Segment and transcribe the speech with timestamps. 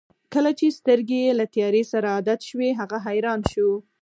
[0.33, 3.69] کله چې سترګې یې له تیارې سره عادت شوې هغه حیران شو.